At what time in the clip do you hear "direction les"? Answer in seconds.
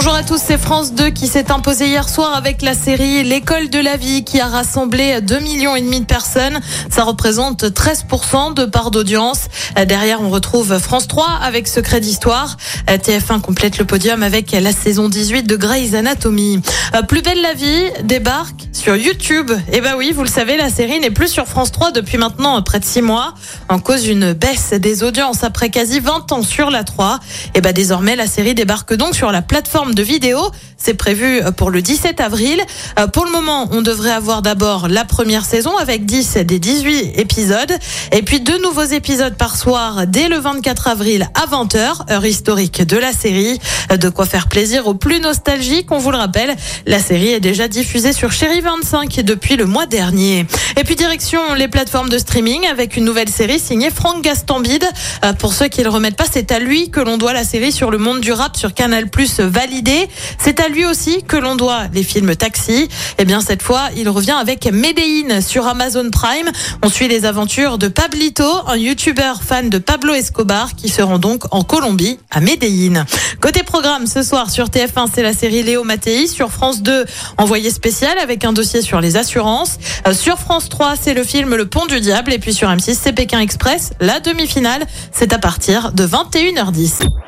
50.94-51.68